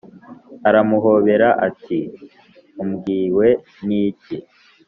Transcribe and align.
aramuhobera 0.67 1.47
ati"umbwiwe 1.67 3.47
niki 3.87 4.37